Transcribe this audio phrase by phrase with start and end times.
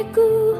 [0.00, 0.56] diriku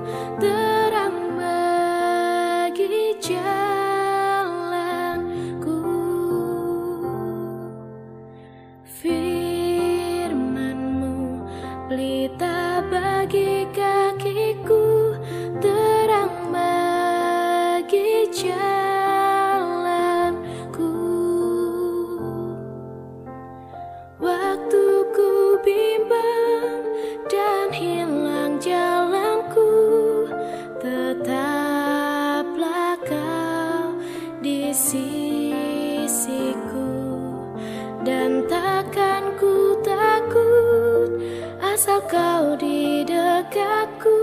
[42.09, 44.21] kau di dekatku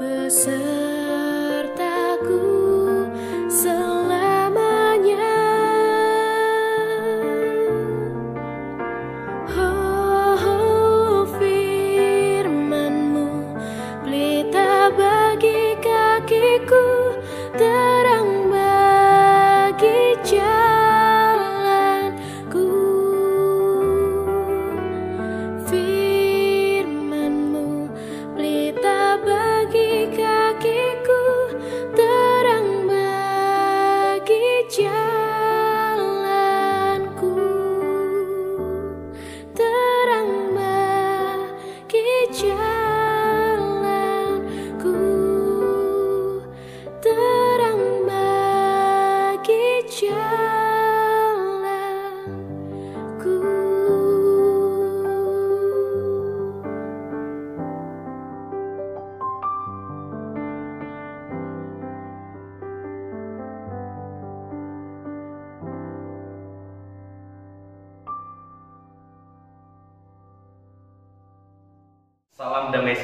[0.00, 0.87] besertaku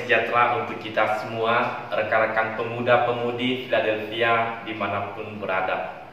[0.02, 6.10] sejahtera untuk kita semua, rekan-rekan pemuda-pemudi Philadelphia di mana pun berada.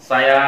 [0.00, 0.40] Saya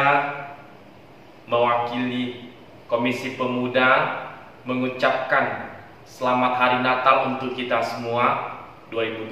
[1.45, 2.51] mewakili
[2.89, 4.19] Komisi Pemuda
[4.65, 8.57] mengucapkan selamat hari Natal untuk kita semua
[8.91, 9.31] 2020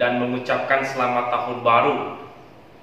[0.00, 1.96] dan mengucapkan selamat tahun baru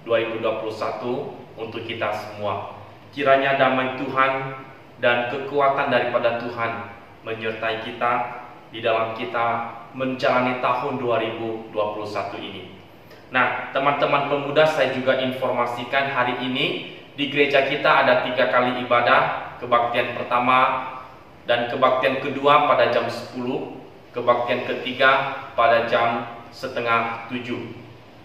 [0.08, 2.80] 2021 untuk kita semua.
[3.14, 4.58] Kiranya damai Tuhan
[5.04, 6.72] dan kekuatan daripada Tuhan
[7.24, 8.43] menyertai kita
[8.74, 11.70] di dalam kita menjalani tahun 2021
[12.42, 12.74] ini.
[13.30, 19.54] Nah, teman-teman pemuda, saya juga informasikan hari ini di gereja kita ada tiga kali ibadah,
[19.62, 20.90] kebaktian pertama
[21.46, 23.38] dan kebaktian kedua pada jam 10,
[24.10, 25.10] kebaktian ketiga
[25.54, 27.46] pada jam setengah 7.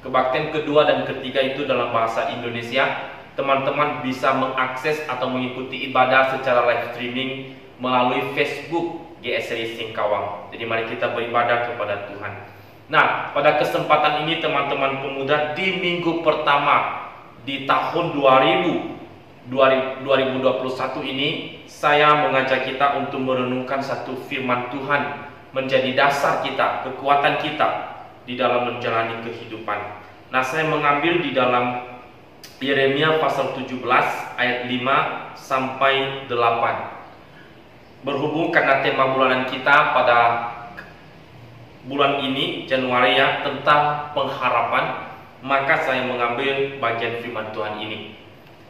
[0.01, 6.65] Kebaktian kedua dan ketiga itu dalam bahasa Indonesia, teman-teman bisa mengakses atau mengikuti ibadah secara
[6.69, 7.31] live streaming
[7.81, 10.51] melalui Facebook GSRI Singkawang.
[10.55, 12.33] Jadi mari kita beribadah kepada Tuhan.
[12.89, 17.09] Nah, pada kesempatan ini teman-teman pemuda di minggu pertama
[17.45, 18.99] di tahun 2000
[19.49, 20.05] 2021
[21.09, 21.29] ini
[21.65, 25.25] saya mengajak kita untuk merenungkan satu firman Tuhan
[25.57, 27.69] menjadi dasar kita, kekuatan kita
[28.29, 30.05] di dalam menjalani kehidupan.
[30.29, 31.97] Nah, saya mengambil di dalam
[32.61, 33.81] Yeremia pasal 17
[34.37, 36.98] ayat 5 sampai 8
[38.03, 40.19] berhubung karena tema bulanan kita pada
[41.89, 45.09] bulan ini Januari ya tentang pengharapan
[45.41, 48.19] maka saya mengambil bagian firman Tuhan ini.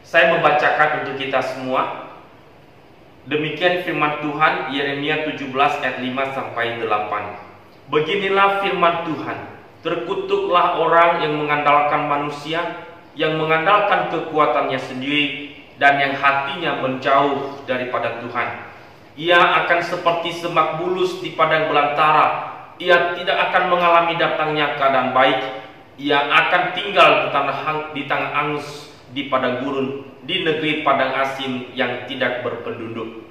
[0.05, 2.13] Saya membacakan untuk kita semua.
[3.29, 7.49] Demikian firman Tuhan Yeremia 17 ayat 5 sampai 8
[7.89, 9.37] beginilah firman Tuhan
[9.81, 12.85] terkutuklah orang yang mengandalkan manusia
[13.17, 18.68] yang mengandalkan kekuatannya sendiri dan yang hatinya menjauh daripada Tuhan
[19.19, 22.55] ia akan seperti semak bulus di padang belantara.
[22.79, 25.43] Ia tidak akan mengalami datangnya keadaan baik.
[25.99, 31.11] Ia akan tinggal di tanah hang- di tanah angus di padang gurun, di negeri padang
[31.19, 33.27] asin yang tidak berpenduduk.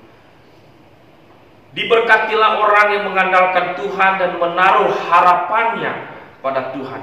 [1.73, 5.93] Diberkatilah orang yang mengandalkan Tuhan dan menaruh harapannya
[6.45, 7.03] pada Tuhan.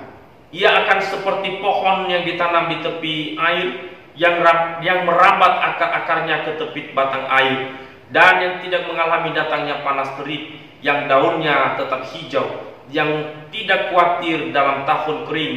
[0.53, 3.67] Ia akan seperti pohon yang ditanam di tepi air
[4.13, 4.45] yang
[4.85, 11.09] yang merambat akar-akarnya ke tepi batang air dan yang tidak mengalami datangnya panas terik, yang
[11.09, 12.45] daunnya tetap hijau,
[12.93, 13.09] yang
[13.49, 15.55] tidak khawatir dalam tahun kering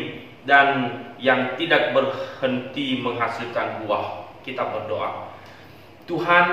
[0.49, 0.69] dan
[1.21, 4.33] yang tidak berhenti menghasilkan buah.
[4.41, 5.29] Kita berdoa.
[6.09, 6.47] Tuhan,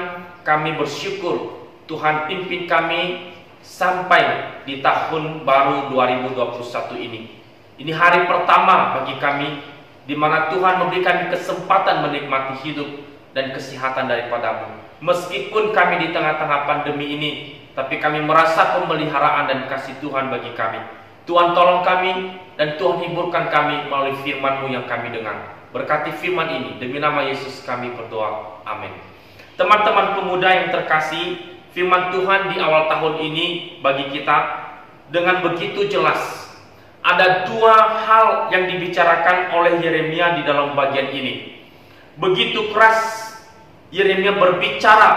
[0.44, 3.32] kami bersyukur Tuhan pimpin kami
[3.62, 7.22] sampai di tahun baru 2021 ini.
[7.80, 9.50] Ini hari pertama bagi kami
[10.06, 12.90] di mana Tuhan memberikan kesempatan menikmati hidup
[13.34, 14.85] dan kesehatan daripadamu.
[15.06, 17.32] Meskipun kami di tengah-tengah pandemi ini,
[17.78, 20.82] tapi kami merasa pemeliharaan dan kasih Tuhan bagi kami.
[21.30, 25.62] Tuhan tolong kami dan Tuhan hiburkan kami melalui firman-Mu yang kami dengar.
[25.70, 28.66] Berkati firman ini, demi nama Yesus kami berdoa.
[28.66, 28.90] Amin.
[29.54, 33.46] Teman-teman pemuda yang terkasih, firman Tuhan di awal tahun ini
[33.86, 34.38] bagi kita
[35.14, 36.50] dengan begitu jelas.
[37.06, 41.62] Ada dua hal yang dibicarakan oleh Yeremia di dalam bagian ini.
[42.18, 43.25] Begitu keras
[43.96, 45.12] Yeremia berbicara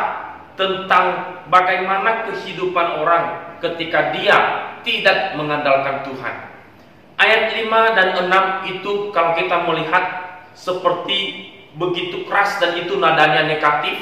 [0.54, 4.38] tentang bagaimana kehidupan orang ketika dia
[4.86, 6.34] tidak mengandalkan Tuhan.
[7.18, 10.04] Ayat 5 dan 6 itu kalau kita melihat
[10.54, 13.98] seperti begitu keras dan itu nadanya negatif,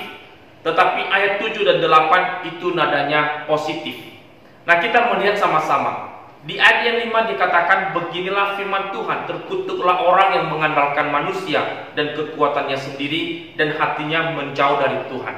[0.61, 3.96] tetapi ayat 7 dan 8 itu nadanya positif.
[4.69, 6.06] Nah, kita melihat sama-sama.
[6.47, 12.79] Di ayat yang 5 dikatakan beginilah firman Tuhan, terkutuklah orang yang mengandalkan manusia dan kekuatannya
[12.79, 15.37] sendiri dan hatinya menjauh dari Tuhan.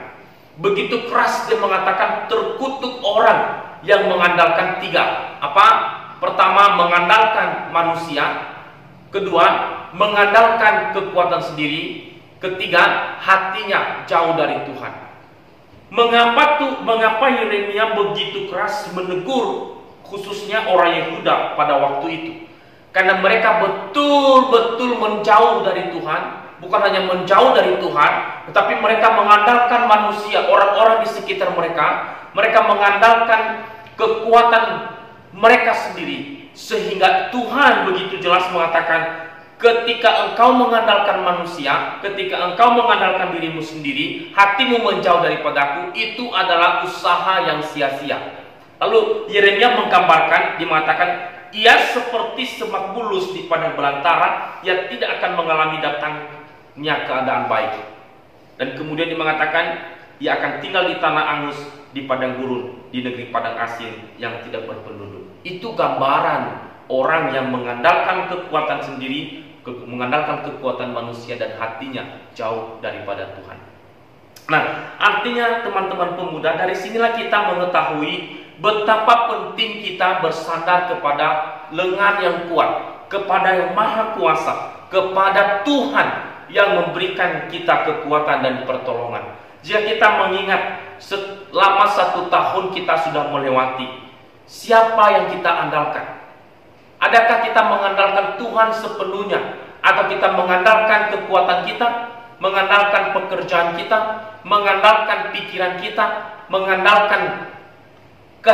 [0.60, 3.40] Begitu keras dia mengatakan terkutuk orang
[3.80, 5.32] yang mengandalkan tiga.
[5.40, 5.66] Apa?
[6.20, 8.52] Pertama mengandalkan manusia,
[9.08, 9.46] kedua
[9.96, 14.92] mengandalkan kekuatan sendiri, ketiga hatinya jauh dari Tuhan.
[15.88, 19.77] Mengapa tuh mengapa Yeremia begitu keras menegur
[20.08, 22.32] khususnya orang Yehuda pada waktu itu.
[22.90, 26.22] Karena mereka betul-betul menjauh dari Tuhan,
[26.58, 28.12] bukan hanya menjauh dari Tuhan,
[28.50, 34.64] tetapi mereka mengandalkan manusia, orang-orang di sekitar mereka, mereka mengandalkan kekuatan
[35.36, 39.30] mereka sendiri sehingga Tuhan begitu jelas mengatakan
[39.62, 47.46] ketika engkau mengandalkan manusia, ketika engkau mengandalkan dirimu sendiri, hatimu menjauh daripadaku, itu adalah usaha
[47.46, 48.18] yang sia-sia.
[48.78, 51.10] Lalu Yeremia menggambarkan, dimatakan
[51.50, 57.74] ia seperti semak bulus di padang belantara yang tidak akan mengalami datangnya keadaan baik.
[58.58, 59.64] Dan kemudian dia mengatakan
[60.18, 61.58] ia akan tinggal di tanah angus
[61.94, 65.30] di padang gurun di negeri padang asin yang tidak berpenduduk.
[65.46, 69.46] Itu gambaran orang yang mengandalkan kekuatan sendiri,
[69.86, 73.58] mengandalkan kekuatan manusia dan hatinya jauh daripada Tuhan.
[74.48, 81.26] Nah, artinya teman-teman pemuda dari sinilah kita mengetahui betapa penting kita bersandar kepada
[81.70, 86.08] lengan yang kuat, kepada yang maha kuasa, kepada Tuhan
[86.50, 89.36] yang memberikan kita kekuatan dan pertolongan.
[89.62, 90.62] Jika kita mengingat
[90.98, 93.86] selama satu tahun kita sudah melewati,
[94.48, 96.18] siapa yang kita andalkan?
[96.98, 99.40] Adakah kita mengandalkan Tuhan sepenuhnya?
[99.78, 101.86] Atau kita mengandalkan kekuatan kita?
[102.42, 103.98] Mengandalkan pekerjaan kita?
[104.42, 106.06] Mengandalkan pikiran kita?
[106.50, 107.54] Mengandalkan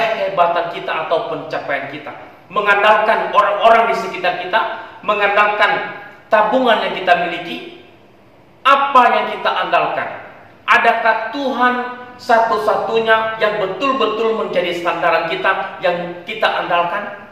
[0.00, 2.12] kehebatan kita atau pencapaian kita,
[2.50, 4.61] mengandalkan orang-orang di sekitar kita,
[5.06, 6.00] mengandalkan
[6.32, 7.87] tabungan yang kita miliki,
[8.64, 10.08] apa yang kita andalkan?
[10.64, 11.75] Adakah Tuhan
[12.17, 17.29] satu-satunya yang betul-betul menjadi sandaran kita yang kita andalkan?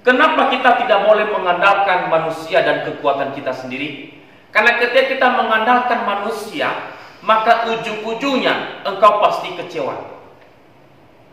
[0.00, 4.16] Kenapa kita tidak boleh mengandalkan manusia dan kekuatan kita sendiri?
[4.48, 10.19] Karena ketika kita mengandalkan manusia, maka ujung-ujungnya engkau pasti kecewa.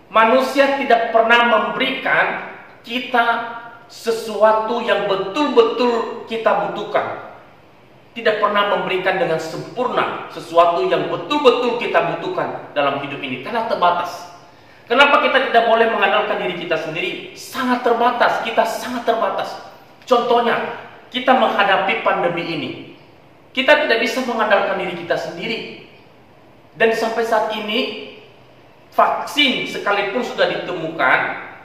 [0.07, 2.55] Manusia tidak pernah memberikan
[2.87, 3.25] kita
[3.91, 7.35] sesuatu yang betul-betul kita butuhkan.
[8.15, 14.37] Tidak pernah memberikan dengan sempurna sesuatu yang betul-betul kita butuhkan dalam hidup ini karena terbatas.
[14.87, 17.35] Kenapa kita tidak boleh mengandalkan diri kita sendiri?
[17.35, 19.59] Sangat terbatas, kita sangat terbatas.
[20.07, 22.69] Contohnya, kita menghadapi pandemi ini.
[23.51, 25.59] Kita tidak bisa mengandalkan diri kita sendiri.
[26.79, 28.07] Dan sampai saat ini
[28.97, 31.19] vaksin sekalipun sudah ditemukan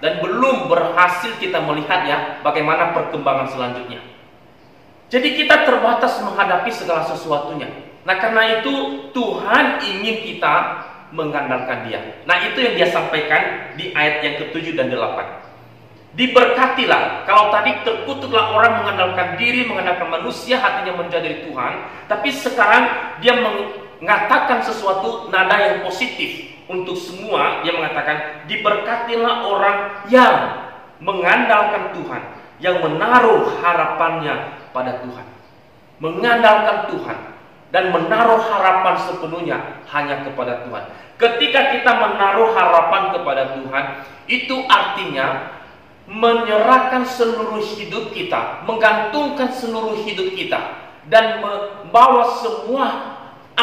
[0.05, 4.05] dan belum berhasil kita melihat ya bagaimana perkembangan selanjutnya.
[5.09, 7.69] Jadi kita terbatas menghadapi segala sesuatunya.
[8.05, 8.73] Nah karena itu
[9.17, 10.55] Tuhan ingin kita
[11.13, 12.21] mengandalkan dia.
[12.29, 15.41] Nah itu yang dia sampaikan di ayat yang ke-7 dan 8.
[16.13, 21.73] Diberkatilah, kalau tadi terkutuklah orang mengandalkan diri, mengandalkan manusia, hatinya menjadi Tuhan.
[22.05, 29.79] Tapi sekarang dia mengatakan sesuatu nada yang positif untuk semua dia mengatakan diberkatilah orang
[30.11, 30.35] yang
[31.03, 32.23] mengandalkan Tuhan,
[32.63, 34.35] yang menaruh harapannya
[34.71, 35.27] pada Tuhan.
[36.03, 37.19] Mengandalkan Tuhan
[37.71, 39.59] dan menaruh harapan sepenuhnya
[39.91, 40.85] hanya kepada Tuhan.
[41.19, 43.85] Ketika kita menaruh harapan kepada Tuhan,
[44.27, 45.59] itu artinya
[46.11, 53.12] menyerahkan seluruh hidup kita, menggantungkan seluruh hidup kita dan membawa semua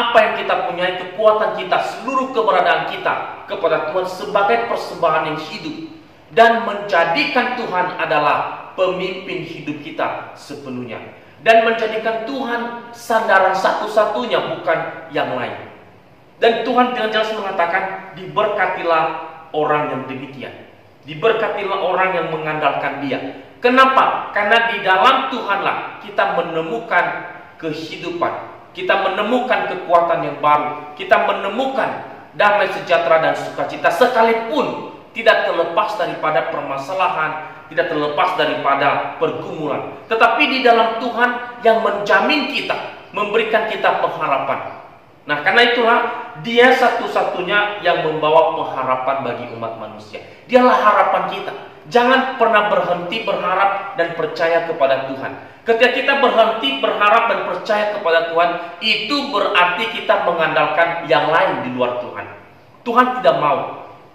[0.00, 5.76] apa yang kita punya, kekuatan kita, seluruh keberadaan kita kepada Tuhan sebagai persembahan yang hidup
[6.32, 14.78] dan menjadikan Tuhan adalah pemimpin hidup kita sepenuhnya dan menjadikan Tuhan sandaran satu-satunya bukan
[15.12, 15.72] yang lain.
[16.40, 19.04] Dan Tuhan dengan jelas mengatakan diberkatilah
[19.52, 20.52] orang yang demikian.
[21.04, 23.44] Diberkatilah orang yang mengandalkan Dia.
[23.60, 24.32] Kenapa?
[24.32, 27.04] Karena di dalam Tuhanlah kita menemukan
[27.60, 31.90] kehidupan, kita menemukan kekuatan yang baru, kita menemukan
[32.38, 39.98] damai sejahtera dan sukacita sekalipun tidak terlepas daripada permasalahan, tidak terlepas daripada pergumulan.
[40.06, 41.30] Tetapi di dalam Tuhan
[41.66, 44.80] yang menjamin kita, memberikan kita pengharapan.
[45.26, 45.98] Nah, karena itulah
[46.40, 50.20] dia satu-satunya yang membawa pengharapan bagi umat manusia.
[50.46, 51.52] Dialah harapan kita.
[51.90, 55.32] Jangan pernah berhenti berharap dan percaya kepada Tuhan.
[55.66, 61.70] Ketika kita berhenti berharap dan percaya kepada Tuhan, itu berarti kita mengandalkan yang lain di
[61.74, 62.26] luar Tuhan.
[62.86, 63.58] Tuhan tidak mau.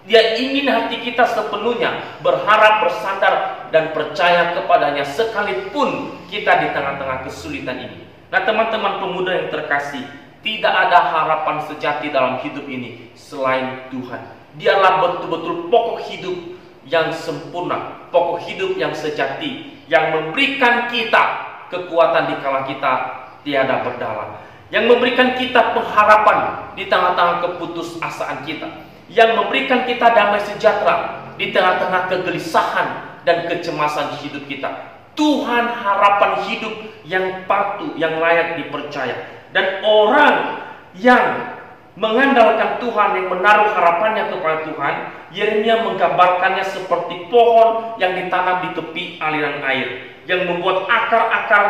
[0.06, 7.78] Dia ingin hati kita sepenuhnya berharap, bersandar, dan percaya kepadanya sekalipun kita di tengah-tengah kesulitan
[7.90, 8.06] ini.
[8.30, 10.06] Nah teman-teman pemuda yang terkasih,
[10.46, 14.22] tidak ada harapan sejati dalam hidup ini selain Tuhan.
[14.62, 16.38] Dialah betul-betul pokok hidup
[16.86, 22.94] yang sempurna, pokok hidup yang sejati, yang memberikan kita kekuatan di kala kita
[23.42, 28.70] tiada berdala, yang memberikan kita pengharapan di tengah-tengah keputusasaan kita,
[29.10, 32.88] yang memberikan kita damai sejahtera di tengah-tengah kegelisahan
[33.26, 34.94] dan kecemasan hidup kita.
[35.18, 36.76] Tuhan harapan hidup
[37.08, 39.35] yang patuh, yang layak dipercaya.
[39.56, 40.60] Dan orang
[41.00, 41.56] yang
[41.96, 44.96] mengandalkan Tuhan, yang menaruh harapannya kepada Tuhan,
[45.32, 49.88] Yeremia menggambarkannya seperti pohon yang ditanam di tepi aliran air,
[50.28, 51.66] yang membuat akar-akar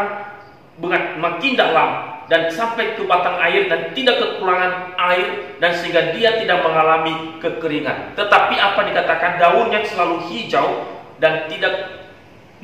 [1.22, 1.90] makin dalam
[2.26, 8.18] dan sampai ke batang air dan tidak kekurangan air dan sehingga dia tidak mengalami kekeringan.
[8.18, 10.90] Tetapi apa dikatakan daunnya selalu hijau
[11.22, 12.02] dan tidak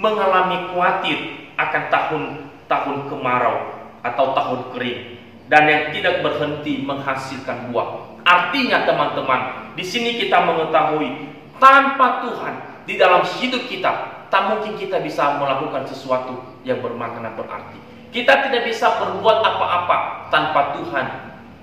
[0.02, 5.00] mengalami khawatir akan tahun-tahun kemarau atau tahun kering
[5.52, 8.22] dan yang tidak berhenti menghasilkan buah.
[8.22, 11.10] Artinya teman-teman, di sini kita mengetahui
[11.58, 12.54] tanpa Tuhan
[12.86, 13.92] di dalam hidup kita
[14.32, 17.78] tak mungkin kita bisa melakukan sesuatu yang bermakna berarti.
[18.12, 21.06] Kita tidak bisa berbuat apa-apa tanpa Tuhan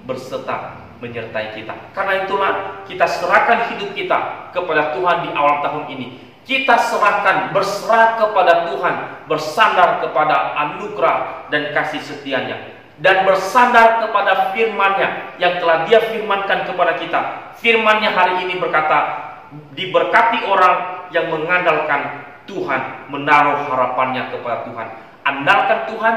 [0.04, 1.92] berserta menyertai kita.
[1.96, 2.52] Karena itulah
[2.84, 8.94] kita serahkan hidup kita kepada Tuhan di awal tahun ini kita serahkan berserah kepada Tuhan,
[9.28, 16.98] bersandar kepada anugerah dan kasih setianya dan bersandar kepada firman-Nya yang telah Dia firmankan kepada
[16.98, 17.20] kita.
[17.62, 19.28] Firman-Nya hari ini berkata,
[19.74, 24.88] diberkati orang yang mengandalkan Tuhan, menaruh harapannya kepada Tuhan.
[25.22, 26.14] Andalkan Tuhan,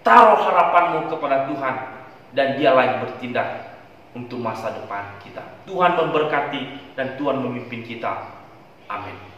[0.00, 1.74] taruh harapanmu kepada Tuhan
[2.32, 3.76] dan dialah yang bertindak
[4.16, 5.44] untuk masa depan kita.
[5.68, 8.32] Tuhan memberkati dan Tuhan memimpin kita.
[8.88, 9.31] Amin.